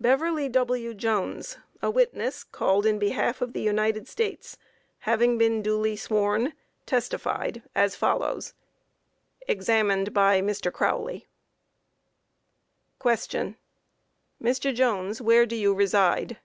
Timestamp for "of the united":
3.40-4.08